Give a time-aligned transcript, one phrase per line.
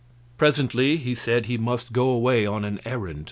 [0.35, 3.19] Presently he said he must go away on an errand.